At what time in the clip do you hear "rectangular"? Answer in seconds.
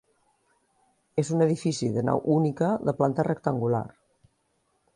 3.29-3.83